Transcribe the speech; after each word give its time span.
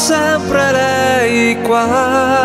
sempre 0.00 0.72
lei 0.72 1.56
qua. 1.62 2.39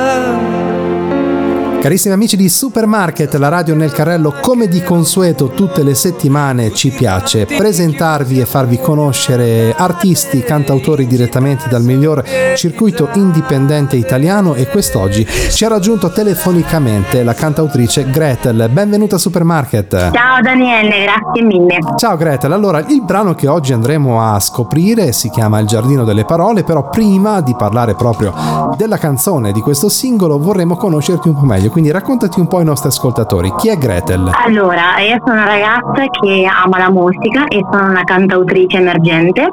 Carissimi 1.86 2.16
amici 2.16 2.36
di 2.36 2.50
Supermarket, 2.50 3.36
la 3.36 3.48
radio 3.48 3.76
nel 3.76 3.92
carrello, 3.92 4.34
come 4.42 4.68
di 4.68 4.82
consueto 4.82 5.50
tutte 5.50 5.84
le 5.84 5.94
settimane 5.94 6.74
ci 6.74 6.90
piace 6.90 7.46
presentarvi 7.46 8.40
e 8.40 8.46
farvi 8.48 8.80
conoscere 8.80 9.72
artisti, 9.72 10.40
cantautori 10.40 11.06
direttamente 11.06 11.70
dal 11.70 11.84
miglior 11.84 12.24
circuito 12.56 13.10
indipendente 13.14 13.98
italiano 13.98 14.56
e 14.56 14.68
quest'oggi 14.68 15.28
ci 15.52 15.64
ha 15.64 15.68
raggiunto 15.68 16.12
telefonicamente 16.12 17.22
la 17.22 17.36
cantautrice 17.36 18.10
Gretel. 18.10 18.68
Benvenuta 18.72 19.18
a 19.18 19.20
Supermarket. 19.20 20.10
Ciao 20.12 20.42
Daniele, 20.42 21.04
grazie 21.04 21.44
mille. 21.44 21.78
Ciao 21.98 22.18
Gretel, 22.18 22.52
allora 22.52 22.80
il 22.80 23.04
brano 23.04 23.36
che 23.36 23.48
oggi 23.48 23.74
andremo 23.74 24.24
a 24.24 24.40
scoprire 24.40 25.12
si 25.12 25.30
chiama 25.30 25.60
Il 25.60 25.68
giardino 25.68 26.04
delle 26.04 26.26
parole, 26.26 26.64
però 26.64 26.90
prima 26.90 27.42
di 27.42 27.54
parlare 27.56 27.94
proprio 27.94 28.34
della 28.76 28.98
canzone 28.98 29.52
di 29.52 29.62
questo 29.62 29.90
singolo 29.90 30.38
vorremmo 30.38 30.76
conoscerti 30.76 31.30
un 31.30 31.36
po' 31.36 31.46
meglio 31.46 31.70
quindi 31.70 31.92
raccontati 31.92 32.40
un 32.40 32.48
po' 32.48 32.58
ai 32.58 32.66
nostri 32.66 32.90
ascoltatori. 32.90 33.54
Chi 33.58 33.70
è 33.70 33.78
Gretel? 33.78 34.32
Allora, 34.46 35.00
io 35.00 35.18
sono 35.26 35.42
una 35.42 35.46
ragazza 35.46 36.04
che 36.20 36.46
ama 36.46 36.78
la 36.78 36.92
musica 36.92 37.46
e 37.48 37.64
sono 37.72 37.90
una 37.90 38.04
cantautrice 38.04 38.78
emergente 38.78 39.50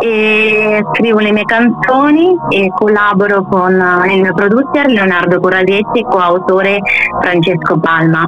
e 0.00 0.82
scrivo 0.92 1.18
le 1.18 1.32
mie 1.32 1.44
canzoni 1.44 2.36
e 2.48 2.70
collaboro 2.74 3.42
con 3.42 3.72
il 4.10 4.20
mio 4.20 4.32
producer 4.34 4.86
Leonardo 4.86 5.40
Corradetti 5.40 6.00
e 6.00 6.04
coautore 6.08 6.78
Francesco 7.20 7.78
Palma. 7.78 8.26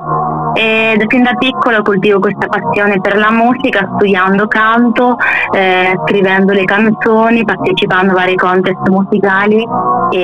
E 0.55 1.03
fin 1.09 1.23
da 1.23 1.33
piccolo 1.39 1.81
coltivo 1.83 2.19
questa 2.19 2.47
passione 2.47 3.01
per 3.01 3.17
la 3.17 3.31
musica, 3.31 3.89
studiando 3.95 4.47
canto, 4.49 5.17
eh, 5.55 5.99
scrivendo 6.05 6.53
le 6.53 6.65
canzoni, 6.65 7.45
partecipando 7.45 8.13
a 8.13 8.17
vari 8.17 8.35
contest 8.37 8.87
musicali 8.89 9.67
e 10.11 10.22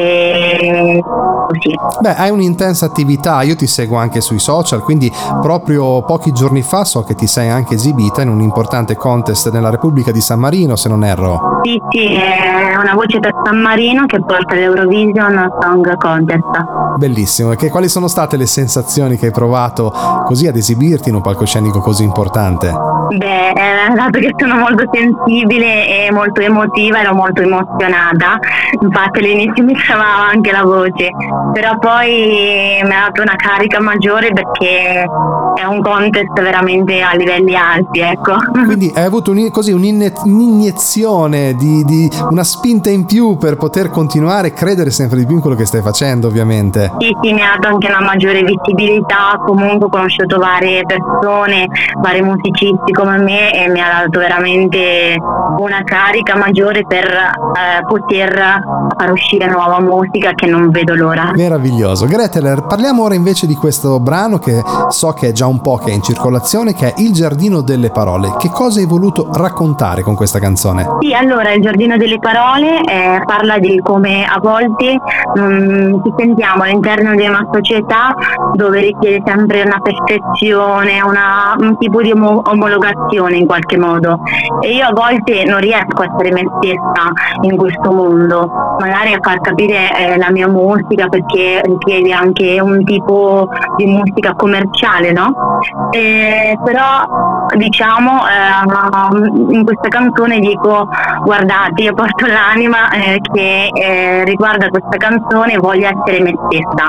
così. 1.48 1.74
Beh, 2.00 2.14
hai 2.14 2.30
un'intensa 2.30 2.86
attività, 2.86 3.42
io 3.42 3.56
ti 3.56 3.66
seguo 3.66 3.96
anche 3.96 4.20
sui 4.20 4.38
social, 4.38 4.82
quindi 4.82 5.10
proprio 5.40 6.02
pochi 6.02 6.32
giorni 6.32 6.62
fa 6.62 6.84
so 6.84 7.02
che 7.02 7.14
ti 7.14 7.26
sei 7.26 7.48
anche 7.48 7.74
esibita 7.74 8.22
in 8.22 8.28
un 8.28 8.40
importante 8.40 8.96
contest 8.96 9.50
nella 9.50 9.70
Repubblica 9.70 10.12
di 10.12 10.20
San 10.20 10.38
Marino, 10.38 10.76
se 10.76 10.88
non 10.88 11.04
erro. 11.04 11.60
Sì, 11.62 11.80
sì, 11.90 12.14
è 12.14 12.76
una 12.76 12.94
voce 12.94 13.18
per 13.18 13.32
San 13.44 13.60
Marino 13.60 14.06
che 14.06 14.20
porta 14.20 14.54
l'Eurovision 14.54 15.48
Song 15.60 15.96
Contest. 15.96 16.96
Bellissimo, 16.96 17.52
e 17.52 17.56
che, 17.56 17.70
quali 17.70 17.88
sono 17.88 18.08
state 18.08 18.36
le 18.36 18.46
sensazioni 18.46 19.16
che 19.16 19.26
hai 19.26 19.32
provato 19.32 19.92
così 20.24 20.46
ad 20.46 20.56
esibirti 20.56 21.08
in 21.08 21.16
un 21.16 21.20
palcoscenico 21.20 21.80
così 21.80 22.04
importante? 22.04 22.72
Beh, 23.16 23.50
eh, 23.50 23.94
dato 23.94 24.18
che 24.18 24.34
sono 24.36 24.56
molto 24.56 24.84
sensibile 24.92 26.06
e 26.06 26.10
molto 26.10 26.40
emotiva, 26.40 27.00
ero 27.00 27.14
molto 27.14 27.40
emozionata, 27.40 28.38
infatti 28.80 29.18
all'inizio 29.20 29.64
mi 29.64 29.74
travava 29.88 30.28
anche 30.28 30.52
la 30.52 30.62
voce, 30.62 31.08
però 31.54 31.78
poi 31.78 32.80
mi 32.84 32.94
ha 32.94 33.06
dato 33.06 33.22
una 33.22 33.36
carica 33.36 33.80
maggiore 33.80 34.28
perché 34.32 35.06
è 35.54 35.64
un 35.64 35.80
contest 35.80 36.40
veramente 36.40 37.00
a 37.00 37.14
livelli 37.14 37.56
alti, 37.56 38.00
ecco. 38.00 38.36
Quindi 38.52 38.92
hai 38.94 39.04
avuto 39.04 39.30
un, 39.30 39.50
così 39.50 39.72
un'iniezione 39.72 41.54
di, 41.54 41.82
di, 41.84 42.08
una 42.30 42.44
spinta 42.44 42.90
in 42.90 43.06
più 43.06 43.36
per 43.38 43.56
poter 43.56 43.90
continuare 43.90 44.48
e 44.48 44.52
credere 44.52 44.90
sempre 44.90 45.18
di 45.18 45.26
più 45.26 45.36
in 45.36 45.40
quello 45.40 45.56
che 45.56 45.64
stai 45.64 45.80
facendo, 45.80 46.26
ovviamente. 46.28 46.92
Sì, 46.98 47.16
sì, 47.22 47.32
mi 47.32 47.40
ha 47.40 47.56
dato 47.58 47.74
anche 47.74 47.88
una 47.88 48.02
maggiore 48.02 48.42
visibilità, 48.42 49.40
comunque 49.44 49.86
ho 49.86 49.88
conosciuto 49.88 50.38
varie 50.38 50.82
persone, 50.84 51.66
vari 52.00 52.20
musicisti 52.20 52.92
come 52.92 53.18
me 53.18 53.52
e 53.52 53.68
mi 53.68 53.80
ha 53.80 54.02
dato 54.02 54.18
veramente 54.18 55.16
una 55.58 55.82
carica 55.82 56.36
maggiore 56.36 56.84
per 56.86 57.06
eh, 57.06 57.84
poter 57.86 58.60
far 58.96 59.12
uscire 59.12 59.46
nuova 59.46 59.77
musica 59.80 60.32
che 60.34 60.46
non 60.46 60.70
vedo 60.70 60.94
l'ora. 60.94 61.32
Meraviglioso. 61.34 62.06
Gretel, 62.06 62.64
parliamo 62.66 63.02
ora 63.02 63.14
invece 63.14 63.46
di 63.46 63.54
questo 63.54 64.00
brano 64.00 64.38
che 64.38 64.62
so 64.88 65.12
che 65.12 65.28
è 65.28 65.32
già 65.32 65.46
un 65.46 65.60
po' 65.60 65.76
che 65.76 65.90
è 65.90 65.94
in 65.94 66.02
circolazione, 66.02 66.74
che 66.74 66.92
è 66.92 67.00
Il 67.00 67.12
giardino 67.12 67.60
delle 67.60 67.90
parole. 67.90 68.34
Che 68.38 68.50
cosa 68.50 68.80
hai 68.80 68.86
voluto 68.86 69.28
raccontare 69.32 70.02
con 70.02 70.14
questa 70.14 70.38
canzone? 70.38 70.86
Sì, 71.00 71.14
allora 71.14 71.52
Il 71.52 71.62
giardino 71.62 71.96
delle 71.96 72.18
parole 72.18 72.80
eh, 72.82 73.20
parla 73.24 73.58
di 73.58 73.80
come 73.82 74.24
a 74.24 74.38
volte 74.40 74.96
um, 75.34 76.02
ci 76.02 76.12
sentiamo 76.16 76.62
all'interno 76.62 77.14
di 77.14 77.26
una 77.26 77.46
società 77.52 78.14
dove 78.54 78.80
richiede 78.80 79.22
sempre 79.24 79.62
una 79.62 79.78
perfezione, 79.80 81.00
una, 81.02 81.54
un 81.58 81.76
tipo 81.78 82.02
di 82.02 82.10
om- 82.10 82.42
omologazione 82.44 83.36
in 83.36 83.46
qualche 83.46 83.78
modo. 83.78 84.20
E 84.60 84.74
io 84.74 84.86
a 84.86 84.92
volte 84.92 85.44
non 85.44 85.60
riesco 85.60 86.02
a 86.02 86.04
essere 86.04 86.32
me 86.32 86.44
stessa 86.58 87.12
in 87.42 87.56
questo 87.56 87.92
mondo, 87.92 88.50
magari 88.78 89.12
a 89.12 89.18
far 89.20 89.40
capire 89.40 89.67
eh, 89.72 90.16
la 90.16 90.30
mia 90.30 90.48
musica 90.48 91.08
perché 91.08 91.60
richiede 91.62 92.12
anche 92.12 92.60
un 92.60 92.84
tipo 92.84 93.48
di 93.76 93.86
musica 93.86 94.34
commerciale, 94.34 95.12
no? 95.12 95.58
Eh, 95.90 96.58
però 96.64 97.37
diciamo 97.56 98.22
eh, 98.26 99.54
in 99.54 99.64
questa 99.64 99.88
canzone 99.88 100.38
dico 100.38 100.88
guardate 101.22 101.82
io 101.82 101.94
porto 101.94 102.26
l'anima 102.26 102.90
eh, 102.90 103.20
che 103.32 103.68
eh, 103.72 104.24
riguarda 104.24 104.68
questa 104.68 104.96
canzone 104.96 105.56
voglio 105.56 105.88
essere 105.88 106.22
me 106.22 106.34
stessa 106.46 106.88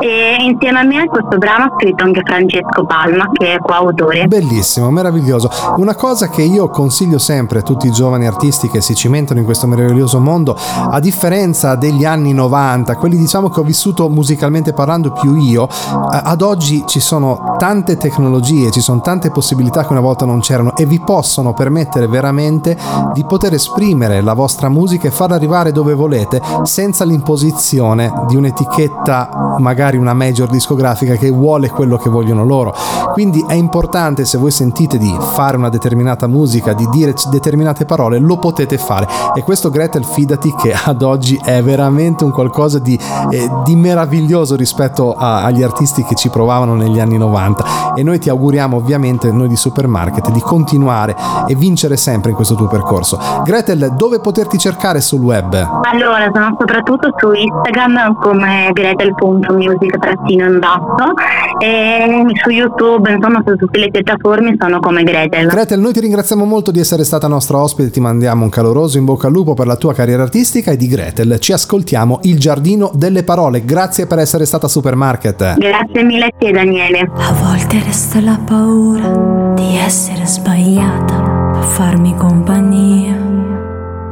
e 0.00 0.36
insieme 0.40 0.80
a 0.80 0.82
me 0.82 1.06
questo 1.06 1.38
brano 1.38 1.64
ha 1.64 1.72
scritto 1.76 2.04
anche 2.04 2.22
Francesco 2.24 2.84
Palma 2.84 3.28
che 3.32 3.54
è 3.54 3.58
coautore. 3.58 4.26
Bellissimo 4.26 4.90
meraviglioso. 4.90 5.50
Una 5.76 5.94
cosa 5.94 6.28
che 6.28 6.42
io 6.42 6.68
consiglio 6.68 7.18
sempre 7.18 7.60
a 7.60 7.62
tutti 7.62 7.86
i 7.86 7.92
giovani 7.92 8.26
artisti 8.26 8.68
che 8.68 8.80
si 8.80 8.94
cimentano 8.94 9.38
in 9.38 9.44
questo 9.44 9.66
meraviglioso 9.66 10.18
mondo 10.20 10.56
a 10.90 10.98
differenza 11.00 11.74
degli 11.76 12.04
anni 12.04 12.32
90 12.32 12.96
quelli 12.96 13.16
diciamo 13.16 13.48
che 13.48 13.60
ho 13.60 13.62
vissuto 13.62 14.08
musicalmente 14.08 14.72
parlando 14.72 15.12
più 15.12 15.36
io 15.36 15.68
ad 15.90 16.40
oggi 16.42 16.84
ci 16.86 17.00
sono 17.00 17.56
tante 17.58 17.96
tecnologie 17.96 18.70
ci 18.70 18.80
sono 18.80 19.00
tante 19.00 19.30
possibilità 19.30 19.81
che 19.84 19.92
una 19.92 20.00
volta 20.00 20.24
non 20.24 20.40
c'erano 20.40 20.74
e 20.76 20.86
vi 20.86 21.00
possono 21.00 21.52
permettere 21.52 22.06
veramente 22.06 22.76
di 23.12 23.24
poter 23.24 23.54
esprimere 23.54 24.20
la 24.20 24.34
vostra 24.34 24.68
musica 24.68 25.08
e 25.08 25.10
farla 25.10 25.36
arrivare 25.36 25.72
dove 25.72 25.94
volete 25.94 26.40
senza 26.64 27.04
l'imposizione 27.04 28.12
di 28.28 28.36
un'etichetta, 28.36 29.56
magari 29.58 29.96
una 29.96 30.14
major 30.14 30.48
discografica 30.48 31.14
che 31.16 31.30
vuole 31.30 31.70
quello 31.70 31.96
che 31.96 32.10
vogliono 32.10 32.44
loro. 32.44 32.74
Quindi 33.12 33.44
è 33.46 33.54
importante 33.54 34.24
se 34.24 34.38
voi 34.38 34.50
sentite 34.50 34.98
di 34.98 35.14
fare 35.34 35.56
una 35.56 35.68
determinata 35.68 36.26
musica, 36.26 36.72
di 36.72 36.88
dire 36.90 37.14
determinate 37.30 37.84
parole, 37.84 38.18
lo 38.18 38.38
potete 38.38 38.78
fare. 38.78 39.06
E 39.34 39.42
questo 39.42 39.70
Gretel 39.70 40.04
fidati 40.04 40.54
che 40.54 40.72
ad 40.72 41.02
oggi 41.02 41.38
è 41.42 41.62
veramente 41.62 42.24
un 42.24 42.30
qualcosa 42.30 42.78
di, 42.78 42.98
eh, 43.30 43.50
di 43.64 43.76
meraviglioso 43.76 44.56
rispetto 44.56 45.12
a, 45.12 45.42
agli 45.44 45.62
artisti 45.62 46.04
che 46.04 46.14
ci 46.14 46.28
provavano 46.28 46.74
negli 46.74 47.00
anni 47.00 47.18
90. 47.18 47.81
E 47.94 48.02
noi 48.02 48.18
ti 48.18 48.30
auguriamo 48.30 48.76
ovviamente, 48.76 49.30
noi 49.30 49.48
di 49.48 49.56
Super 49.56 49.80
supermarket, 49.82 50.30
di 50.30 50.40
continuare 50.40 51.16
e 51.46 51.54
vincere 51.54 51.96
sempre 51.96 52.30
in 52.30 52.36
questo 52.36 52.54
tuo 52.54 52.68
percorso. 52.68 53.18
Gretel, 53.44 53.94
dove 53.96 54.20
poterti 54.20 54.58
cercare 54.58 55.00
sul 55.00 55.22
web? 55.22 55.54
Allora, 55.54 56.30
sono 56.32 56.56
soprattutto 56.58 57.12
su 57.16 57.32
Instagram 57.32 58.14
come 58.20 58.70
gretel.music 58.72 59.98
trattino 59.98 60.46
in 60.46 60.58
basso 60.58 61.12
e 61.58 62.24
su 62.42 62.50
YouTube, 62.50 63.10
insomma 63.10 63.42
su 63.44 63.56
tutte 63.56 63.78
le 63.78 63.90
piattaforme 63.90 64.56
sono 64.58 64.78
come 64.80 65.02
Gretel. 65.02 65.48
Gretel, 65.48 65.80
noi 65.80 65.92
ti 65.92 66.00
ringraziamo 66.00 66.44
molto 66.44 66.70
di 66.70 66.80
essere 66.80 67.04
stata 67.04 67.26
nostra 67.26 67.58
ospite, 67.58 67.90
ti 67.90 68.00
mandiamo 68.00 68.44
un 68.44 68.50
caloroso 68.50 68.98
in 68.98 69.04
bocca 69.04 69.26
al 69.26 69.32
lupo 69.32 69.54
per 69.54 69.66
la 69.66 69.76
tua 69.76 69.94
carriera 69.94 70.22
artistica 70.22 70.70
e 70.70 70.76
di 70.76 70.86
Gretel 70.86 71.38
ci 71.38 71.52
ascoltiamo 71.52 72.20
Il 72.22 72.38
giardino 72.38 72.90
delle 72.94 73.22
parole. 73.24 73.64
Grazie 73.64 74.06
per 74.06 74.18
essere 74.18 74.44
stata 74.44 74.68
Supermarket. 74.68 75.56
Grazie 75.58 76.02
mille 76.02 76.26
a 76.26 76.30
te 76.36 76.50
Daniele. 76.50 77.10
A 77.16 77.32
volte 77.32 77.81
resta 77.82 78.20
la 78.20 78.38
paura 78.44 79.52
di 79.54 79.76
essere 79.76 80.24
sbagliata 80.24 81.52
a 81.54 81.62
farmi 81.62 82.14
compagnia. 82.14 83.16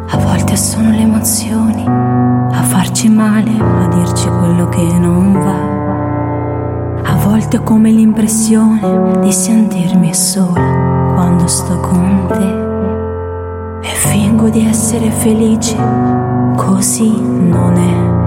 A 0.09 0.17
volte 0.17 0.57
sono 0.57 0.91
le 0.91 1.01
emozioni 1.01 1.85
a 2.53 2.63
farci 2.63 3.09
male, 3.09 3.51
a 3.59 3.89
dirci 3.89 4.29
quello 4.29 4.69
che 4.69 4.83
non 4.83 5.33
va. 5.33 7.11
A 7.11 7.17
volte 7.25 7.59
ho 7.59 7.63
come 7.63 7.91
l'impressione 7.91 9.19
di 9.21 9.33
sentirmi 9.33 10.13
sola 10.15 11.13
quando 11.15 11.47
sto 11.47 11.79
con 11.81 12.27
te. 12.29 13.89
E 13.89 13.93
fingo 13.95 14.49
di 14.49 14.67
essere 14.67 15.11
felice, 15.11 15.77
così 16.57 17.21
non 17.21 17.77
è. 17.77 18.20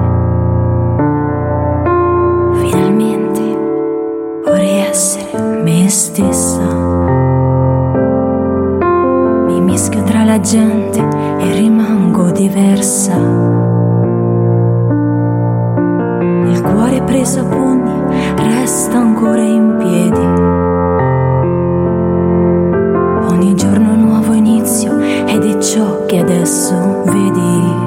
stessa. 6.03 6.59
Mi 9.47 9.61
mischio 9.61 10.03
tra 10.03 10.25
la 10.25 10.39
gente 10.41 10.99
e 10.99 11.53
rimango 11.53 12.29
diversa. 12.31 13.15
Il 16.51 16.61
cuore 16.61 17.01
preso 17.03 17.39
a 17.39 17.43
pugni 17.45 18.03
resta 18.35 18.97
ancora 18.97 19.43
in 19.43 19.75
piedi. 19.77 20.25
Ogni 23.33 23.55
giorno 23.55 23.93
un 23.93 24.01
nuovo 24.01 24.33
inizio 24.33 24.99
ed 24.99 25.45
è 25.45 25.57
ciò 25.59 26.05
che 26.05 26.19
adesso 26.19 27.03
vedi. 27.05 27.81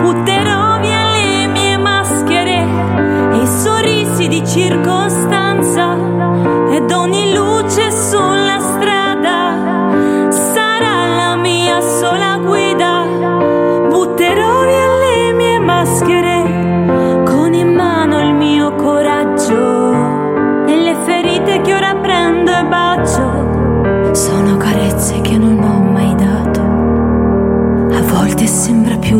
Butterò 0.00 0.80
via 0.80 1.04
le 1.12 1.46
mie 1.48 1.76
maschere 1.76 2.66
e 3.32 3.46
sorrisi 3.46 4.28
di 4.28 4.42
circolazione. 4.46 5.03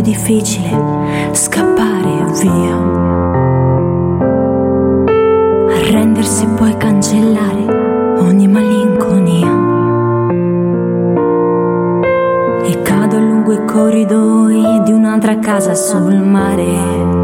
Difficile 0.05 0.71
scappare 1.33 2.27
via. 2.43 2.77
Arrendersi 5.75 6.47
poi 6.55 6.77
cancellare 6.77 8.19
ogni 8.19 8.47
malinconia. 8.47 9.49
E 12.65 12.83
cado 12.83 13.19
lungo 13.19 13.53
i 13.53 13.65
corridoi 13.65 14.83
di 14.85 14.93
un'altra 14.93 15.39
casa 15.39 15.75
sul 15.75 16.17
mare. 16.17 17.23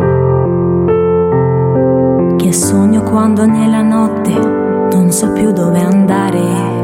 Che 2.37 2.53
sogno 2.53 3.03
quando 3.03 3.45
nella 3.45 3.83
notte 3.83 4.33
non 4.33 5.11
so 5.11 5.31
più 5.33 5.53
dove 5.53 5.81
andare. 5.81 6.80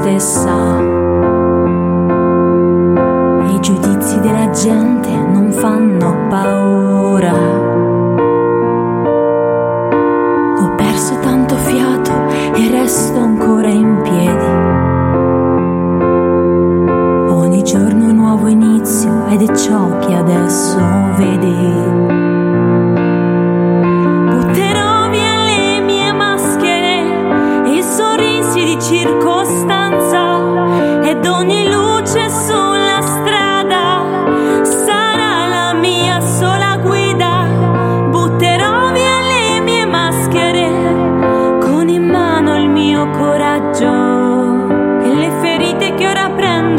Stessa. 0.00 0.78
I 3.48 3.60
giudizi 3.60 4.18
della 4.20 4.48
gente 4.50 5.10
non 5.10 5.52
fanno 5.52 6.26
paura. 6.28 7.32
Ho 10.58 10.74
perso 10.76 11.18
tanto 11.20 11.54
fiato 11.56 12.12
e 12.54 12.70
resto 12.70 13.18
ancora 13.18 13.68
in 13.68 14.00
piedi. 14.02 14.48
Ogni 17.32 17.62
giorno 17.62 18.06
un 18.06 18.16
nuovo 18.16 18.48
inizio 18.48 19.26
ed 19.26 19.42
è 19.42 19.54
ciò 19.54 19.98
che 19.98 20.14
adesso 20.14 20.78
vedi. 21.16 22.09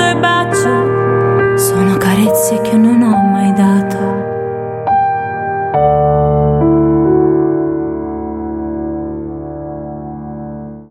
Mano 0.01 0.53
il 0.53 0.67
mio 0.67 0.80